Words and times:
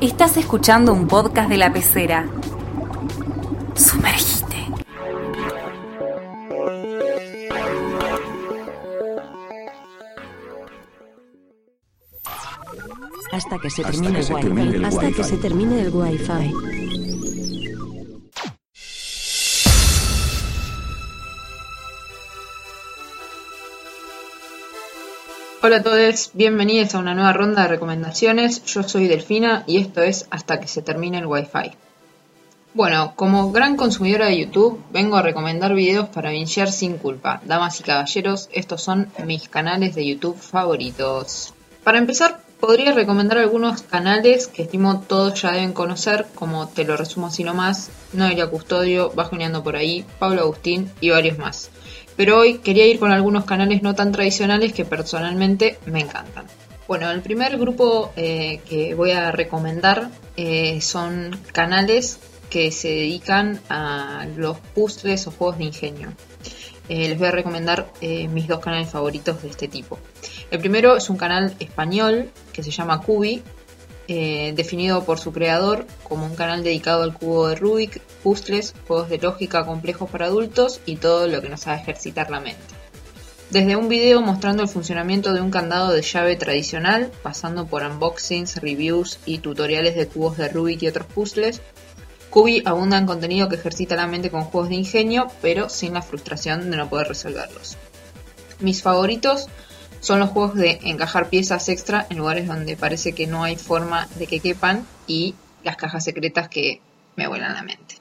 Estás 0.00 0.36
escuchando 0.36 0.92
un 0.92 1.08
podcast 1.08 1.48
de 1.48 1.56
la 1.56 1.72
pecera. 1.72 2.24
Sumergite. 3.74 4.66
Hasta 13.32 13.58
que 13.58 13.70
se 13.70 13.82
termine 13.82 14.20
el 14.20 14.32
wifi. 14.32 14.84
Hasta 14.84 15.10
que 15.10 15.24
se 15.24 15.36
termine 15.36 15.80
el 15.82 15.90
wifi. 15.92 16.97
Hola 25.60 25.78
a 25.78 25.82
todos, 25.82 26.30
bienvenidos 26.34 26.94
a 26.94 27.00
una 27.00 27.14
nueva 27.14 27.32
ronda 27.32 27.62
de 27.62 27.68
recomendaciones. 27.68 28.64
Yo 28.66 28.84
soy 28.84 29.08
Delfina 29.08 29.64
y 29.66 29.78
esto 29.78 30.02
es 30.02 30.28
Hasta 30.30 30.60
que 30.60 30.68
se 30.68 30.82
termine 30.82 31.18
el 31.18 31.26
Wi-Fi. 31.26 31.72
Bueno, 32.74 33.14
como 33.16 33.50
gran 33.50 33.76
consumidora 33.76 34.26
de 34.26 34.38
YouTube, 34.38 34.80
vengo 34.92 35.16
a 35.16 35.22
recomendar 35.22 35.74
videos 35.74 36.10
para 36.10 36.30
bingear 36.30 36.70
sin 36.70 36.96
culpa. 36.96 37.40
Damas 37.44 37.80
y 37.80 37.82
caballeros, 37.82 38.48
estos 38.52 38.82
son 38.82 39.10
mis 39.26 39.48
canales 39.48 39.96
de 39.96 40.06
YouTube 40.06 40.36
favoritos. 40.38 41.52
Para 41.82 41.98
empezar, 41.98 42.40
podría 42.60 42.92
recomendar 42.92 43.38
algunos 43.38 43.82
canales 43.82 44.46
que 44.46 44.62
estimo 44.62 45.00
todos 45.08 45.42
ya 45.42 45.50
deben 45.50 45.72
conocer, 45.72 46.26
como 46.36 46.68
te 46.68 46.84
lo 46.84 46.96
resumo 46.96 47.26
así 47.26 47.42
nomás, 47.42 47.90
Noelia 48.12 48.46
Custodio, 48.46 49.10
Bajoneando 49.10 49.64
por 49.64 49.74
ahí, 49.74 50.04
Pablo 50.20 50.42
Agustín 50.42 50.92
y 51.00 51.10
varios 51.10 51.36
más. 51.36 51.72
Pero 52.18 52.36
hoy 52.36 52.58
quería 52.58 52.84
ir 52.84 52.98
con 52.98 53.12
algunos 53.12 53.44
canales 53.44 53.80
no 53.80 53.94
tan 53.94 54.10
tradicionales 54.10 54.72
que 54.72 54.84
personalmente 54.84 55.78
me 55.86 56.00
encantan. 56.00 56.46
Bueno, 56.88 57.08
el 57.12 57.22
primer 57.22 57.56
grupo 57.58 58.10
eh, 58.16 58.60
que 58.68 58.92
voy 58.96 59.12
a 59.12 59.30
recomendar 59.30 60.10
eh, 60.36 60.80
son 60.80 61.38
canales 61.52 62.18
que 62.50 62.72
se 62.72 62.88
dedican 62.88 63.60
a 63.68 64.26
los 64.34 64.58
puzzles 64.58 65.28
o 65.28 65.30
juegos 65.30 65.58
de 65.58 65.64
ingenio. 65.66 66.12
Eh, 66.88 67.08
les 67.08 67.16
voy 67.16 67.28
a 67.28 67.30
recomendar 67.30 67.92
mis 68.00 68.48
dos 68.48 68.58
canales 68.58 68.90
favoritos 68.90 69.40
de 69.40 69.50
este 69.50 69.68
tipo. 69.68 70.00
El 70.50 70.58
primero 70.58 70.96
es 70.96 71.08
un 71.10 71.18
canal 71.18 71.54
español 71.60 72.30
que 72.52 72.64
se 72.64 72.72
llama 72.72 73.00
Cubi, 73.00 73.44
eh, 74.08 74.52
definido 74.56 75.04
por 75.04 75.18
su 75.18 75.32
creador 75.32 75.86
como 76.02 76.26
un 76.26 76.34
canal 76.34 76.64
dedicado 76.64 77.02
al 77.02 77.14
cubo 77.14 77.48
de 77.48 77.56
Rubik, 77.56 78.00
puzzles, 78.22 78.74
juegos 78.86 79.08
de 79.10 79.18
lógica 79.18 79.64
complejos 79.64 80.10
para 80.10 80.26
adultos 80.26 80.80
y 80.86 80.96
todo 80.96 81.28
lo 81.28 81.40
que 81.40 81.48
nos 81.48 81.66
haga 81.66 81.80
ejercitar 81.80 82.30
la 82.30 82.40
mente. 82.40 82.74
Desde 83.50 83.76
un 83.76 83.88
video 83.88 84.20
mostrando 84.20 84.62
el 84.62 84.68
funcionamiento 84.68 85.32
de 85.32 85.40
un 85.40 85.50
candado 85.50 85.92
de 85.92 86.02
llave 86.02 86.36
tradicional, 86.36 87.10
pasando 87.22 87.66
por 87.66 87.82
unboxings, 87.82 88.56
reviews 88.56 89.20
y 89.24 89.38
tutoriales 89.38 89.94
de 89.94 90.06
cubos 90.06 90.36
de 90.36 90.48
Rubik 90.48 90.82
y 90.82 90.88
otros 90.88 91.06
puzzles, 91.06 91.62
Cubi 92.30 92.62
abunda 92.64 92.98
en 92.98 93.06
contenido 93.06 93.48
que 93.48 93.56
ejercita 93.56 93.96
la 93.96 94.06
mente 94.06 94.30
con 94.30 94.42
juegos 94.42 94.68
de 94.68 94.76
ingenio, 94.76 95.28
pero 95.40 95.68
sin 95.68 95.94
la 95.94 96.02
frustración 96.02 96.70
de 96.70 96.76
no 96.76 96.88
poder 96.88 97.08
resolverlos. 97.08 97.78
Mis 98.60 98.82
favoritos 98.82 99.48
son 100.00 100.20
los 100.20 100.30
juegos 100.30 100.54
de 100.54 100.78
encajar 100.84 101.28
piezas 101.28 101.68
extra 101.68 102.06
en 102.10 102.18
lugares 102.18 102.46
donde 102.46 102.76
parece 102.76 103.12
que 103.12 103.26
no 103.26 103.44
hay 103.44 103.56
forma 103.56 104.08
de 104.16 104.26
que 104.26 104.40
quepan 104.40 104.86
y 105.06 105.34
las 105.64 105.76
cajas 105.76 106.04
secretas 106.04 106.48
que 106.48 106.80
me 107.16 107.26
vuelan 107.26 107.54
la 107.54 107.62
mente. 107.62 107.96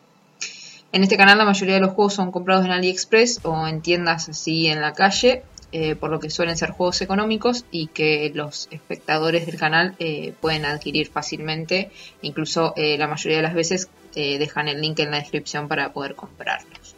En 0.92 1.04
este 1.04 1.18
canal 1.18 1.38
la 1.38 1.46
mayoría 1.46 1.76
de 1.76 1.82
los 1.82 1.92
juegos 1.92 2.14
son 2.14 2.32
comprados 2.32 2.66
en 2.66 2.72
AliExpress 2.72 3.42
o 3.44 3.68
en 3.68 3.82
tiendas 3.82 4.30
así 4.30 4.68
en 4.68 4.82
la 4.82 4.94
calle, 4.94 5.44
eh, 5.74 5.96
por 5.96 6.10
lo 6.10 6.20
que 6.22 6.30
suelen 6.30 6.56
ser 6.56 6.72
juegos 6.72 7.02
económicos 7.02 7.66
y 7.72 7.88
que 7.88 8.32
los 8.34 8.70
espectadores 8.72 9.46
del 9.46 9.58
canal 9.58 9.96
eh, 10.00 10.34
pueden 10.40 10.64
adquirir 10.66 11.10
fácilmente. 11.10 11.92
Incluso 12.22 12.74
eh, 12.78 12.98
la 12.98 13.08
mayoría 13.08 13.38
de 13.38 13.44
las 13.44 13.54
veces 13.54 13.90
dejan 14.16 14.68
el 14.68 14.82
link 14.82 14.98
en 14.98 15.12
la 15.12 15.18
descripción 15.18 15.68
para 15.68 15.94
poder 15.94 16.16
comprarlos. 16.16 16.96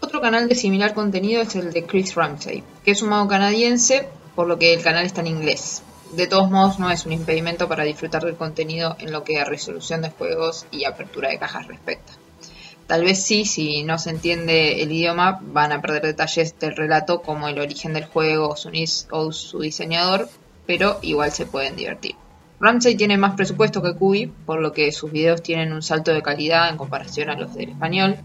Otro 0.00 0.22
canal 0.22 0.48
de 0.48 0.54
similar 0.54 0.94
contenido 0.94 1.42
es 1.42 1.54
el 1.54 1.70
de 1.70 1.84
Chris 1.84 2.14
Ramsey, 2.14 2.64
que 2.82 2.92
es 2.92 3.02
un 3.02 3.10
mago 3.10 3.28
canadiense, 3.28 4.08
por 4.34 4.46
lo 4.46 4.58
que 4.58 4.74
el 4.74 4.82
canal 4.82 5.04
está 5.04 5.20
en 5.20 5.28
inglés. 5.28 5.82
De 6.12 6.26
todos 6.26 6.50
modos, 6.50 6.78
no 6.78 6.90
es 6.90 7.06
un 7.06 7.12
impedimento 7.12 7.68
para 7.68 7.84
disfrutar 7.84 8.24
del 8.24 8.36
contenido 8.36 8.96
en 8.98 9.12
lo 9.12 9.24
que 9.24 9.40
a 9.40 9.44
resolución 9.44 10.02
de 10.02 10.10
juegos 10.10 10.66
y 10.70 10.84
apertura 10.84 11.30
de 11.30 11.38
cajas 11.38 11.66
respecta. 11.66 12.12
Tal 12.86 13.04
vez 13.04 13.22
sí, 13.22 13.46
si 13.46 13.84
no 13.84 13.98
se 13.98 14.10
entiende 14.10 14.82
el 14.82 14.92
idioma, 14.92 15.40
van 15.42 15.72
a 15.72 15.80
perder 15.80 16.02
detalles 16.02 16.58
del 16.58 16.76
relato 16.76 17.22
como 17.22 17.48
el 17.48 17.58
origen 17.58 17.94
del 17.94 18.04
juego 18.04 18.54
o 19.10 19.32
su 19.32 19.60
diseñador, 19.60 20.28
pero 20.66 20.98
igual 21.00 21.32
se 21.32 21.46
pueden 21.46 21.76
divertir. 21.76 22.16
Ramsey 22.60 22.94
tiene 22.94 23.16
más 23.16 23.34
presupuesto 23.34 23.82
que 23.82 23.94
Kubi, 23.94 24.26
por 24.26 24.60
lo 24.60 24.72
que 24.72 24.92
sus 24.92 25.10
videos 25.10 25.42
tienen 25.42 25.72
un 25.72 25.82
salto 25.82 26.12
de 26.12 26.22
calidad 26.22 26.68
en 26.68 26.76
comparación 26.76 27.28
a 27.28 27.34
los 27.34 27.54
del 27.54 27.70
español. 27.70 28.18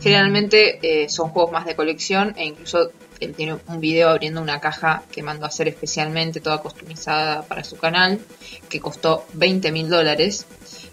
Generalmente 0.00 0.78
eh, 1.02 1.08
son 1.10 1.28
juegos 1.30 1.52
más 1.52 1.66
de 1.66 1.76
colección 1.76 2.32
e 2.36 2.46
incluso 2.46 2.92
él 3.24 3.34
tiene 3.34 3.58
un 3.66 3.80
video 3.80 4.08
abriendo 4.08 4.40
una 4.40 4.60
caja 4.60 5.02
que 5.10 5.22
mandó 5.22 5.44
a 5.44 5.48
hacer 5.48 5.68
especialmente, 5.68 6.40
toda 6.40 6.58
customizada 6.58 7.42
para 7.42 7.64
su 7.64 7.76
canal, 7.76 8.20
que 8.68 8.80
costó 8.80 9.26
20 9.34 9.72
mil 9.72 9.88
dólares. 9.88 10.46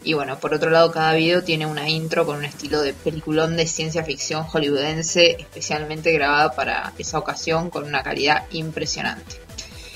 Y 0.04 0.14
bueno, 0.14 0.40
por 0.40 0.54
otro 0.54 0.72
lado, 0.72 0.92
cada 0.92 1.14
video 1.14 1.44
tiene 1.44 1.66
una 1.66 1.88
intro 1.88 2.26
con 2.26 2.38
un 2.38 2.46
estilo 2.46 2.82
de 2.82 2.94
peliculón 2.94 3.56
de 3.56 3.68
ciencia 3.68 4.04
ficción 4.04 4.44
hollywoodense, 4.44 5.38
especialmente 5.40 6.12
grabada 6.12 6.54
para 6.54 6.94
esa 6.98 7.20
ocasión 7.20 7.70
con 7.70 7.84
una 7.84 8.02
calidad 8.02 8.46
impresionante. 8.52 9.36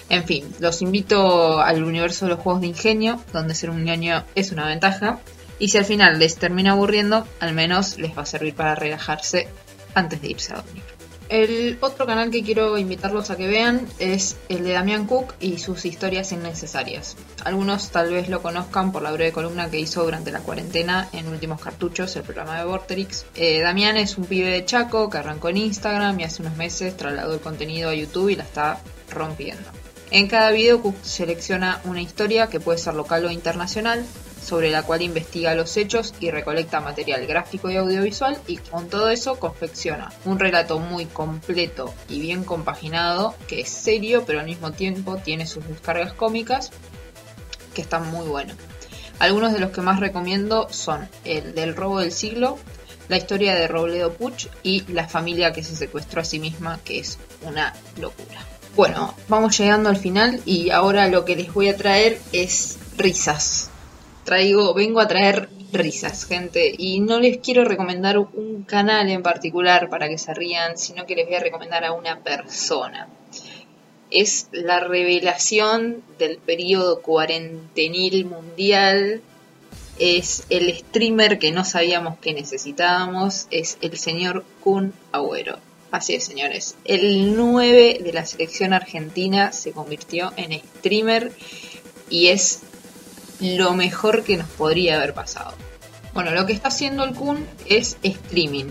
En 0.09 0.25
fin, 0.25 0.46
los 0.59 0.81
invito 0.81 1.59
al 1.59 1.84
universo 1.84 2.25
de 2.25 2.31
los 2.31 2.40
juegos 2.40 2.62
de 2.62 2.67
ingenio, 2.67 3.19
donde 3.34 3.56
ser 3.56 3.72
un 3.72 3.84
ñoño 3.84 4.23
es 4.35 4.52
una 4.52 4.67
ventaja. 4.67 5.19
Y 5.57 5.69
si 5.69 5.78
al 5.78 5.85
final 5.85 6.19
les 6.19 6.35
termina 6.35 6.73
aburriendo, 6.73 7.25
al 7.40 7.53
menos 7.53 7.97
les 7.97 8.16
va 8.16 8.22
a 8.23 8.25
servir 8.25 8.53
para 8.53 8.75
relajarse 8.75 9.47
antes 9.96 10.22
de 10.22 10.28
irse 10.29 10.53
a 10.53 10.57
dormir. 10.57 10.95
El 11.28 11.78
otro 11.81 12.06
canal 12.06 12.30
que 12.30 12.44
quiero 12.44 12.78
invitarlos 12.78 13.31
a 13.31 13.36
que 13.36 13.47
vean 13.47 13.88
es 13.97 14.38
el 14.47 14.63
de 14.63 14.74
Damián 14.74 15.08
Cook 15.08 15.34
y 15.40 15.58
sus 15.58 15.86
historias 15.86 16.31
innecesarias. 16.31 17.18
Algunos 17.44 17.90
tal 17.90 18.12
vez 18.12 18.30
lo 18.30 18.44
conozcan 18.44 18.91
por 18.91 19.02
la 19.02 19.12
breve 19.12 19.31
columna 19.31 19.72
que 19.72 19.80
hizo 19.80 20.03
durante 20.03 20.31
la 20.31 20.41
cuarentena 20.41 21.09
en 21.14 21.28
Últimos 21.28 21.59
Cartuchos, 21.59 22.16
el 22.16 22.24
programa 22.24 22.59
de 22.59 22.66
Vorterix. 22.66 23.25
Eh, 23.35 23.59
Damián 23.59 23.97
es 23.97 24.19
un 24.19 24.25
pibe 24.25 24.50
de 24.50 24.66
Chaco 24.66 25.09
que 25.09 25.18
arrancó 25.18 25.50
en 25.50 25.58
Instagram 25.58 26.19
y 26.19 26.25
hace 26.25 26.44
unos 26.44 26.58
meses 26.58 26.96
trasladó 26.96 27.34
el 27.34 27.40
contenido 27.40 27.90
a 27.90 27.96
YouTube 27.96 28.30
y 28.30 28.35
la 28.35 28.44
está 28.44 28.80
rompiendo. 29.09 29.64
En 30.12 30.28
cada 30.28 30.52
video 30.52 30.81
Cook 30.81 30.96
selecciona 31.02 31.81
una 31.85 32.02
historia 32.02 32.47
que 32.47 32.59
puede 32.59 32.78
ser 32.78 32.94
local 32.94 33.25
o 33.25 33.31
internacional, 33.31 34.06
sobre 34.46 34.70
la 34.70 34.84
cual 34.84 35.02
investiga 35.02 35.56
los 35.56 35.76
hechos 35.76 36.14
y 36.20 36.30
recolecta 36.30 36.80
material 36.80 37.26
gráfico 37.26 37.72
y 37.72 37.78
audiovisual 37.78 38.38
y 38.46 38.58
con 38.58 38.90
todo 38.90 39.10
eso 39.10 39.40
confecciona 39.40 40.14
un 40.24 40.38
relato 40.38 40.78
muy 40.78 41.06
completo 41.06 41.92
y 42.08 42.20
bien 42.20 42.44
compaginado 42.44 43.34
que 43.48 43.62
es 43.62 43.70
serio 43.70 44.24
pero 44.26 44.40
al 44.40 44.46
mismo 44.46 44.72
tiempo 44.72 45.18
tiene 45.18 45.48
sus 45.48 45.68
descargas 45.68 46.14
cómicas 46.14 46.72
que 47.74 47.82
están 47.82 48.10
muy 48.12 48.28
buenos. 48.28 48.56
Algunos 49.18 49.52
de 49.52 49.60
los 49.60 49.72
que 49.72 49.82
más 49.82 50.00
recomiendo 50.00 50.68
son 50.70 51.10
el 51.24 51.56
del 51.56 51.76
robo 51.76 52.00
del 52.00 52.12
siglo, 52.12 52.60
la 53.08 53.18
historia 53.18 53.56
de 53.56 53.68
Robledo 53.68 54.14
Puch 54.14 54.48
y 54.62 54.82
la 54.92 55.08
familia 55.08 55.54
que 55.54 55.64
se 55.64 55.76
secuestró 55.76 56.22
a 56.22 56.26
sí 56.26 56.40
misma 56.40 56.80
que 56.84 57.00
es 57.00 57.18
una 57.42 57.74
locura. 58.00 58.46
Bueno, 58.76 59.16
vamos 59.28 59.58
llegando 59.58 59.90
al 59.90 59.98
final 59.98 60.42
y 60.46 60.70
ahora 60.70 61.08
lo 61.08 61.26
que 61.26 61.36
les 61.36 61.52
voy 61.52 61.70
a 61.70 61.78
traer 61.78 62.20
es 62.32 62.78
risas 62.98 63.72
traigo, 64.25 64.74
vengo 64.74 65.00
a 65.00 65.08
traer 65.08 65.47
risas, 65.72 66.25
gente, 66.25 66.74
y 66.78 67.00
no 67.00 67.19
les 67.19 67.38
quiero 67.38 67.63
recomendar 67.63 68.18
un 68.18 68.63
canal 68.63 69.09
en 69.09 69.24
particular 69.24 69.90
para 69.90 70.09
que 70.09 70.18
se 70.18 70.34
rían, 70.34 70.78
sino 70.78 71.06
que 71.06 71.16
les 71.16 71.28
voy 71.28 71.36
a 71.36 71.40
recomendar 71.40 71.86
a 71.86 71.94
una 71.94 72.19
persona. 72.19 73.08
Es 74.12 74.47
la 74.52 74.80
revelación 74.80 76.03
del 76.18 76.38
periodo 76.38 77.02
cuarentenil 77.02 78.25
mundial, 78.25 79.22
es 79.97 80.46
el 80.50 80.76
streamer 80.78 81.40
que 81.40 81.52
no 81.52 81.64
sabíamos 81.64 82.17
que 82.20 82.34
necesitábamos, 82.34 83.47
es 83.52 83.78
el 83.82 83.97
señor 83.97 84.44
Kun 84.61 84.94
Agüero. 85.11 85.58
Así 85.91 86.16
es, 86.16 86.26
señores. 86.26 86.76
El 86.84 87.35
9 87.38 88.00
de 88.03 88.14
la 88.14 88.26
selección 88.26 88.73
argentina 88.73 89.53
se 89.53 89.72
convirtió 89.72 90.34
en 90.35 90.59
streamer 90.59 91.32
y 92.09 92.28
es 92.28 92.61
lo 93.46 93.74
mejor 93.74 94.24
que 94.24 94.38
nos 94.38 94.50
podría 94.50 94.97
haber 94.97 95.14
pasado. 95.14 95.53
Bueno, 96.14 96.32
lo 96.32 96.46
que 96.46 96.53
está 96.53 96.70
haciendo 96.70 97.03
el 97.03 97.14
Kun 97.14 97.46
es 97.66 97.97
streaming, 98.02 98.68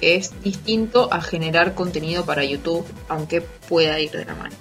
que 0.00 0.16
es 0.16 0.42
distinto 0.42 1.08
a 1.12 1.20
generar 1.20 1.74
contenido 1.74 2.24
para 2.24 2.44
YouTube, 2.44 2.84
aunque 3.08 3.40
pueda 3.40 4.00
ir 4.00 4.10
de 4.10 4.24
la 4.24 4.34
mano. 4.34 4.56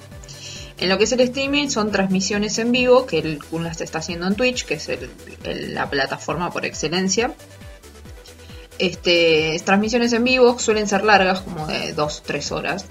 En 0.77 0.87
lo 0.89 0.97
que 0.97 1.03
es 1.03 1.11
el 1.11 1.19
streaming 1.21 1.67
son 1.69 1.91
transmisiones 1.91 2.57
en 2.57 2.71
vivo, 2.71 3.05
que 3.05 3.19
el 3.19 3.43
Kun 3.43 3.63
las 3.63 3.81
está 3.81 3.99
haciendo 3.99 4.27
en 4.27 4.35
Twitch, 4.35 4.65
que 4.65 4.75
es 4.75 4.89
la 5.43 5.89
plataforma 5.89 6.51
por 6.51 6.65
excelencia. 6.65 7.33
Este, 8.77 9.61
transmisiones 9.65 10.13
en 10.13 10.23
vivo 10.23 10.57
suelen 10.57 10.87
ser 10.87 11.03
largas, 11.03 11.41
como 11.41 11.67
de 11.67 11.95
2-3 11.95 12.51
horas. 12.51 12.85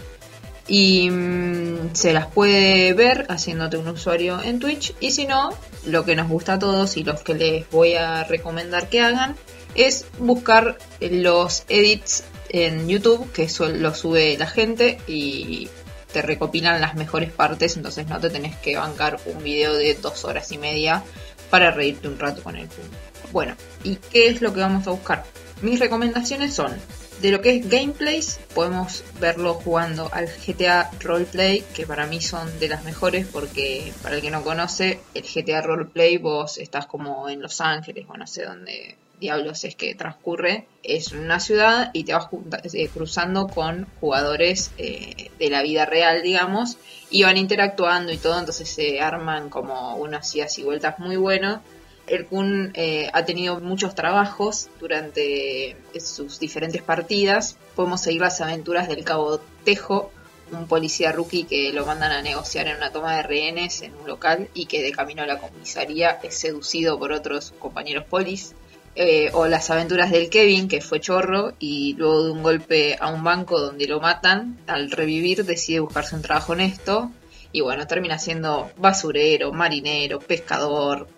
y 0.67 1.09
mm, 1.11 1.68
se 1.93 2.13
las 2.13 2.27
puede 2.27 2.93
ver 2.93 3.27
haciéndote 3.29 3.77
un 3.77 3.89
usuario 3.89 4.41
en 4.43 4.59
Twitch 4.59 4.95
y 5.01 5.11
si 5.11 5.27
no, 5.27 5.51
lo 5.87 6.05
que 6.05 6.17
nos 6.17 6.29
gusta 6.29 6.55
a 6.55 6.59
todos 6.59 6.97
y 6.97 7.05
los 7.05 7.23
que 7.23 7.35
les 7.35 7.71
voy 7.71 7.95
a 7.95 8.25
recomendar 8.25 8.89
que 8.89 9.01
hagan 9.01 9.37
es 9.75 10.07
buscar 10.19 10.79
los 11.01 11.65
edits 11.69 12.25
en 12.49 12.89
YouTube 12.89 13.31
que 13.33 13.49
lo 13.75 13.95
sube 13.95 14.37
la 14.39 14.47
gente 14.47 14.99
y 15.07 15.69
te 16.13 16.23
recopilan 16.23 16.81
las 16.81 16.95
mejores 16.95 17.31
partes, 17.31 17.77
entonces 17.77 18.07
no 18.09 18.19
te 18.19 18.31
tenés 18.31 18.57
que 18.57 18.77
bancar 18.77 19.21
un 19.27 19.43
video 19.43 19.75
de 19.75 19.95
dos 19.95 20.25
horas 20.25 20.51
y 20.53 20.59
media 20.59 21.03
para 21.51 21.71
reírte 21.71 22.09
un 22.09 22.19
rato 22.19 22.43
con 22.43 22.57
el 22.57 22.67
punto. 22.67 22.97
Bueno, 23.31 23.55
¿y 23.85 23.97
qué 23.97 24.29
es 24.29 24.41
lo 24.41 24.55
que 24.55 24.61
vamos 24.61 24.87
a 24.87 24.91
buscar? 24.91 25.25
Mis 25.61 25.79
recomendaciones 25.79 26.55
son 26.55 26.73
de 27.21 27.33
lo 27.33 27.41
que 27.41 27.57
es 27.57 27.69
gameplays, 27.69 28.39
podemos 28.55 29.05
verlo 29.21 29.55
jugando 29.55 30.09
al 30.13 30.27
GTA 30.27 30.91
Roleplay, 31.01 31.65
que 31.75 31.87
para 31.87 32.07
mí 32.07 32.21
son 32.21 32.59
de 32.61 32.69
las 32.69 32.85
mejores 32.85 33.27
porque 33.27 33.93
para 34.03 34.17
el 34.17 34.23
que 34.23 34.31
no 34.31 34.43
conoce, 34.43 35.01
el 35.15 35.23
GTA 35.23 35.63
Roleplay 35.63 36.19
vos 36.19 36.59
estás 36.59 36.87
como 36.87 37.29
en 37.29 37.43
Los 37.43 37.61
Ángeles 37.61 38.07
o 38.09 38.17
no 38.17 38.27
sé 38.27 38.45
dónde 38.45 38.97
diablos 39.19 39.65
es 39.65 39.75
que 39.75 39.95
transcurre. 39.95 40.67
Es 40.83 41.13
una 41.13 41.41
ciudad 41.41 41.91
y 41.93 42.05
te 42.05 42.15
vas 42.15 42.29
eh, 42.73 42.89
cruzando 42.89 43.49
con 43.49 43.87
jugadores 44.01 44.71
eh, 44.79 45.31
de 45.39 45.51
la 45.51 45.63
vida 45.63 45.87
real, 45.87 46.23
digamos, 46.23 46.77
y 47.11 47.25
van 47.25 47.37
interactuando 47.37 48.13
y 48.13 48.19
todo, 48.19 48.39
entonces 48.39 48.69
se 48.69 49.01
arman 49.01 49.51
como 49.51 49.97
unas 49.97 50.35
idas 50.35 50.59
y 50.59 50.63
vueltas 50.63 50.99
muy 50.99 51.17
buenos 51.17 51.61
el 52.09 52.27
Kun 52.27 52.73
eh, 52.75 53.09
ha 53.13 53.25
tenido 53.25 53.61
muchos 53.61 53.95
trabajos 53.95 54.69
durante 54.81 55.77
sus 56.01 56.39
diferentes 56.39 56.83
partidas. 56.83 57.57
Podemos 57.75 58.01
seguir 58.01 58.21
las 58.21 58.41
aventuras 58.41 58.89
del 58.89 59.05
cabo 59.05 59.41
Tejo, 59.65 60.11
un 60.51 60.67
policía 60.67 61.13
rookie 61.13 61.45
que 61.45 61.73
lo 61.73 61.85
mandan 61.85 62.13
a 62.13 62.23
negociar 62.23 62.69
en 62.69 62.77
una 62.77 62.91
toma 62.91 63.17
de 63.17 63.23
rehenes 63.23 63.83
en 63.83 63.95
un 63.95 64.07
local 64.07 64.49
y 64.55 64.67
que 64.67 64.83
de 64.83 64.93
camino 64.93 65.23
a 65.23 65.27
la 65.27 65.39
comisaría 65.39 66.19
es 66.23 66.39
seducido 66.39 66.99
por 66.99 67.13
otros 67.13 67.53
compañeros 67.59 68.05
polis. 68.05 68.55
Eh, 69.01 69.31
o 69.33 69.47
las 69.47 69.71
aventuras 69.71 70.11
del 70.11 70.29
Kevin, 70.29 70.67
que 70.67 70.81
fue 70.81 70.99
chorro 70.99 71.53
y 71.61 71.95
luego 71.95 72.25
de 72.25 72.31
un 72.33 72.43
golpe 72.43 72.97
a 72.99 73.09
un 73.11 73.23
banco 73.23 73.61
donde 73.61 73.87
lo 73.87 74.01
matan, 74.01 74.59
al 74.67 74.91
revivir 74.91 75.45
decide 75.45 75.79
buscarse 75.79 76.17
un 76.17 76.23
trabajo 76.23 76.53
honesto 76.53 77.13
y 77.53 77.61
bueno, 77.61 77.87
termina 77.87 78.19
siendo 78.19 78.71
basurero, 78.77 79.53
marinero, 79.53 80.19
pescador, 80.19 81.09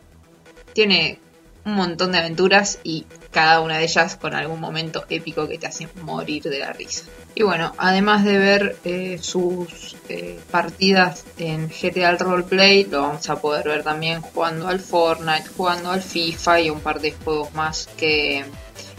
tiene 0.72 1.18
un 1.64 1.74
montón 1.74 2.12
de 2.12 2.18
aventuras 2.18 2.78
y 2.82 3.06
cada 3.30 3.60
una 3.60 3.78
de 3.78 3.84
ellas 3.84 4.16
con 4.16 4.34
algún 4.34 4.60
momento 4.60 5.04
épico 5.08 5.46
que 5.46 5.58
te 5.58 5.66
hace 5.66 5.88
morir 6.02 6.42
de 6.42 6.58
la 6.58 6.72
risa. 6.72 7.04
Y 7.34 7.42
bueno, 7.42 7.74
además 7.78 8.24
de 8.24 8.38
ver 8.38 8.76
eh, 8.84 9.18
sus 9.20 9.96
eh, 10.08 10.40
partidas 10.50 11.24
en 11.38 11.68
GTA 11.68 12.16
Roleplay, 12.16 12.84
lo 12.84 13.02
vamos 13.02 13.28
a 13.28 13.40
poder 13.40 13.68
ver 13.68 13.82
también 13.84 14.20
jugando 14.20 14.68
al 14.68 14.80
Fortnite, 14.80 15.48
jugando 15.56 15.90
al 15.90 16.02
FIFA 16.02 16.60
y 16.60 16.70
un 16.70 16.80
par 16.80 17.00
de 17.00 17.12
juegos 17.12 17.54
más 17.54 17.88
que 17.96 18.44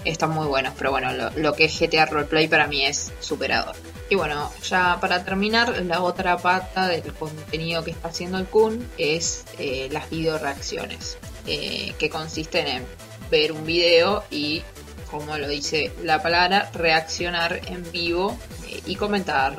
están 0.06 0.32
muy 0.32 0.48
buenos. 0.48 0.74
Pero 0.78 0.92
bueno, 0.92 1.10
lo, 1.36 1.54
que 1.54 1.66
es 1.66 1.78
GTA 1.78 2.06
Roleplay 2.06 2.48
para 2.48 2.68
mí 2.68 2.86
es 2.86 3.12
superador. 3.20 3.76
Y 4.10 4.16
bueno, 4.16 4.52
ya 4.64 4.98
para 5.00 5.24
terminar, 5.24 5.82
la 5.86 6.02
otra 6.02 6.38
pata 6.38 6.88
del 6.88 7.14
contenido 7.14 7.84
que 7.84 7.92
está 7.92 8.10
haciendo 8.10 8.38
el 8.38 8.46
Kun 8.46 8.86
es 8.98 9.46
eh, 9.58 9.90
las 9.92 10.10
video 10.10 10.38
reacciones. 10.38 11.18
Eh, 11.48 11.94
que 11.98 12.10
consisten 12.10 12.68
en 12.68 12.86
ver 13.32 13.52
un 13.52 13.66
video 13.66 14.24
y, 14.30 14.62
como 15.10 15.38
lo 15.38 15.48
dice 15.48 15.92
la 16.04 16.22
palabra, 16.22 16.70
reaccionar 16.74 17.62
en 17.68 17.90
vivo 17.92 18.38
eh, 18.68 18.82
y 18.86 18.96
comentar. 18.96 19.58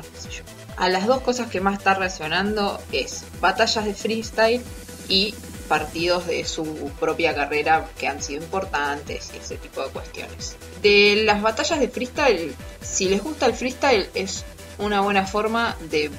A 0.77 0.89
las 0.89 1.05
dos 1.05 1.21
cosas 1.21 1.49
que 1.49 1.59
más 1.59 1.77
está 1.77 1.93
reaccionando 1.93 2.81
es 2.91 3.25
batallas 3.41 3.85
de 3.85 3.93
freestyle 3.93 4.61
y 5.07 5.35
partidos 5.67 6.27
de 6.27 6.45
su 6.45 6.91
propia 6.99 7.35
carrera 7.35 7.89
que 7.97 8.07
han 8.07 8.21
sido 8.21 8.43
importantes 8.43 9.31
y 9.33 9.37
ese 9.37 9.57
tipo 9.57 9.83
de 9.83 9.89
cuestiones. 9.89 10.55
De 10.81 11.23
las 11.25 11.41
batallas 11.41 11.79
de 11.79 11.89
freestyle, 11.89 12.55
si 12.81 13.09
les 13.09 13.21
gusta 13.21 13.45
el 13.45 13.53
freestyle 13.53 14.09
es 14.13 14.45
una 14.77 15.01
buena 15.01 15.25
forma 15.25 15.75
de 15.89 16.11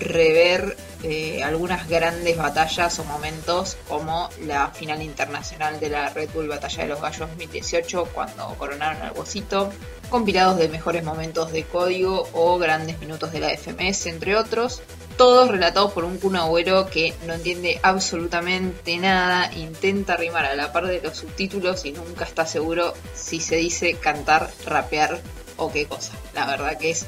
rever 0.00 0.76
eh, 1.06 1.42
algunas 1.44 1.86
grandes 1.86 2.38
batallas 2.38 2.98
o 2.98 3.04
momentos 3.04 3.76
como 3.88 4.30
la 4.46 4.68
final 4.68 5.02
internacional 5.02 5.78
de 5.78 5.90
la 5.90 6.08
Red 6.08 6.30
Bull 6.32 6.48
Batalla 6.48 6.84
de 6.84 6.88
los 6.88 7.02
Gallos 7.02 7.28
2018 7.28 8.08
cuando 8.14 8.46
coronaron 8.56 9.02
al 9.02 9.12
Bocito, 9.12 9.70
compilados 10.08 10.56
de 10.56 10.70
mejores 10.70 11.04
momentos 11.04 11.52
de 11.52 11.64
código 11.64 12.26
o 12.32 12.56
grandes 12.56 12.98
minutos 13.00 13.32
de 13.32 13.40
la 13.40 13.50
FMS, 13.50 14.06
entre 14.06 14.34
otros, 14.34 14.80
todos 15.18 15.50
relatados 15.50 15.92
por 15.92 16.04
un 16.04 16.16
Kun 16.16 16.36
Agüero 16.36 16.86
que 16.86 17.12
no 17.26 17.34
entiende 17.34 17.78
absolutamente 17.82 18.96
nada, 18.96 19.52
intenta 19.54 20.16
rimar 20.16 20.46
a 20.46 20.56
la 20.56 20.72
par 20.72 20.86
de 20.86 21.02
los 21.02 21.18
subtítulos 21.18 21.84
y 21.84 21.92
nunca 21.92 22.24
está 22.24 22.46
seguro 22.46 22.94
si 23.14 23.40
se 23.40 23.56
dice 23.56 23.98
cantar, 23.98 24.50
rapear 24.64 25.20
o 25.58 25.70
qué 25.70 25.84
cosa. 25.84 26.12
La 26.32 26.46
verdad 26.46 26.78
que 26.78 26.92
es 26.92 27.06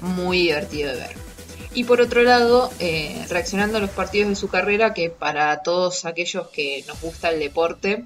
muy 0.00 0.42
divertido 0.42 0.92
de 0.92 0.98
ver. 1.00 1.31
Y 1.74 1.84
por 1.84 2.02
otro 2.02 2.22
lado, 2.22 2.70
eh, 2.80 3.24
reaccionando 3.30 3.78
a 3.78 3.80
los 3.80 3.90
partidos 3.90 4.28
de 4.28 4.36
su 4.36 4.48
carrera, 4.48 4.92
que 4.92 5.08
para 5.08 5.62
todos 5.62 6.04
aquellos 6.04 6.48
que 6.48 6.84
nos 6.86 7.00
gusta 7.00 7.30
el 7.30 7.40
deporte 7.40 8.04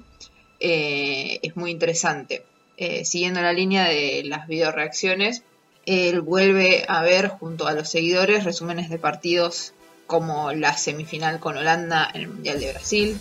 eh, 0.61 1.39
es 1.41 1.57
muy 1.57 1.71
interesante. 1.71 2.43
Eh, 2.77 3.03
siguiendo 3.03 3.41
la 3.41 3.51
línea 3.51 3.85
de 3.85 4.23
las 4.23 4.47
videoreacciones, 4.47 5.43
él 5.85 6.21
vuelve 6.21 6.85
a 6.87 7.01
ver 7.01 7.27
junto 7.27 7.67
a 7.67 7.73
los 7.73 7.89
seguidores 7.89 8.45
resúmenes 8.45 8.89
de 8.89 8.99
partidos 8.99 9.73
como 10.05 10.53
la 10.53 10.77
semifinal 10.77 11.41
con 11.41 11.57
Holanda 11.57 12.09
en 12.13 12.21
el 12.21 12.27
Mundial 12.29 12.61
de 12.61 12.71
Brasil, 12.71 13.17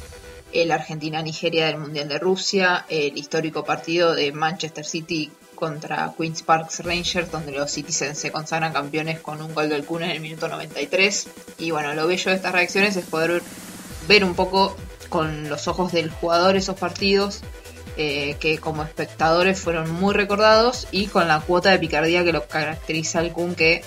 el 0.53 0.71
Argentina-Nigeria 0.71 1.67
del 1.67 1.79
Mundial 1.79 2.09
de 2.09 2.19
Rusia, 2.21 2.87
el 2.89 3.19
histórico 3.19 3.65
partido 3.65 4.15
de 4.15 4.31
Manchester 4.31 4.85
City 4.85 5.33
contra 5.57 6.15
Queen's 6.17 6.43
Parks 6.43 6.85
Rangers, 6.85 7.33
donde 7.33 7.51
los 7.51 7.73
Citizens 7.73 8.19
se 8.19 8.31
consagran 8.31 8.73
campeones 8.73 9.19
con 9.19 9.43
un 9.43 9.53
gol 9.53 9.69
del 9.69 9.85
Kun 9.85 10.05
en 10.05 10.11
el 10.11 10.21
minuto 10.21 10.47
93. 10.47 11.29
Y 11.59 11.73
bueno, 11.73 11.95
lo 11.95 12.07
bello 12.07 12.31
de 12.31 12.37
estas 12.37 12.53
reacciones 12.53 12.95
es 12.95 13.05
poder 13.05 13.43
ver 14.07 14.25
un 14.25 14.35
poco 14.35 14.77
con 15.09 15.49
los 15.49 15.67
ojos 15.67 15.91
del 15.93 16.11
jugador 16.11 16.57
esos 16.57 16.79
partidos 16.79 17.43
eh, 17.97 18.37
que 18.41 18.59
como 18.59 18.83
espectadores 18.83 19.59
fueron 19.59 19.91
muy 19.91 20.13
recordados 20.13 20.87
y 20.91 21.07
con 21.07 21.29
la 21.29 21.41
cuota 21.41 21.71
de 21.71 21.79
picardía 21.79 22.25
que 22.25 22.33
lo 22.33 22.47
caracteriza 22.47 23.21
al 23.21 23.33
Kun 23.33 23.55
que 23.55 23.83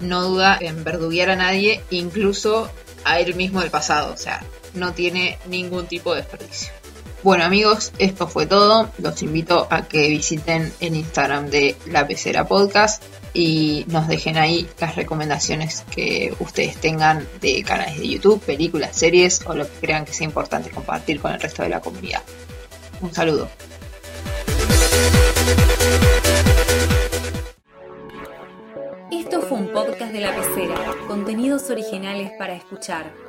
no 0.00 0.22
duda 0.22 0.58
en 0.60 0.84
verduguear 0.84 1.30
a 1.30 1.36
nadie, 1.36 1.82
incluso 1.88 2.70
a 3.04 3.20
él 3.20 3.34
mismo 3.36 3.62
del 3.62 3.70
pasado, 3.70 4.12
o 4.12 4.18
sea, 4.18 4.44
no 4.74 4.92
tiene 4.92 5.38
ningún 5.46 5.86
tipo 5.86 6.14
de 6.14 6.20
desperdicio. 6.20 6.77
Bueno 7.24 7.42
amigos, 7.42 7.92
esto 7.98 8.28
fue 8.28 8.46
todo. 8.46 8.90
Los 8.98 9.22
invito 9.22 9.66
a 9.70 9.88
que 9.88 10.08
visiten 10.08 10.72
el 10.78 10.94
Instagram 10.94 11.50
de 11.50 11.76
La 11.86 12.06
Pecera 12.06 12.46
Podcast 12.46 13.02
y 13.34 13.84
nos 13.88 14.06
dejen 14.06 14.36
ahí 14.36 14.68
las 14.78 14.94
recomendaciones 14.94 15.84
que 15.90 16.32
ustedes 16.38 16.76
tengan 16.76 17.26
de 17.40 17.64
canales 17.64 17.98
de 17.98 18.08
YouTube, 18.08 18.40
películas, 18.40 18.96
series 18.96 19.44
o 19.46 19.54
lo 19.54 19.64
que 19.64 19.78
crean 19.80 20.04
que 20.04 20.12
sea 20.12 20.26
importante 20.26 20.70
compartir 20.70 21.20
con 21.20 21.32
el 21.32 21.40
resto 21.40 21.64
de 21.64 21.70
la 21.70 21.80
comunidad. 21.80 22.22
Un 23.00 23.12
saludo. 23.12 23.48
Esto 29.10 29.42
fue 29.42 29.58
un 29.58 29.72
podcast 29.72 30.12
de 30.12 30.20
La 30.20 30.36
Pecera, 30.36 30.94
contenidos 31.08 31.68
originales 31.68 32.30
para 32.38 32.54
escuchar. 32.54 33.27